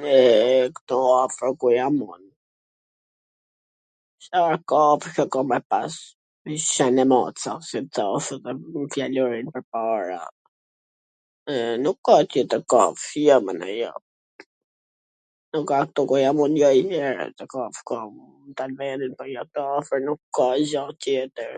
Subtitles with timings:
[0.00, 0.16] Me,
[0.76, 2.24] ktu afwr ku jam un,
[4.24, 5.94] Cfar kafshe ka me pas?
[6.52, 7.52] Hiq qen e mac sa
[7.94, 8.04] do...
[8.16, 10.20] ose dhe me fjalorin pwrpara...
[11.84, 13.08] nuk ka tjetwr kafsh,
[13.46, 13.94] mendoj jo,
[15.52, 17.18] nuk ka ktu ku jam un, jo njwher,
[17.54, 18.14] kafsh kam,...
[19.48, 21.54] ktu afwr nuk ka gja tjetwr.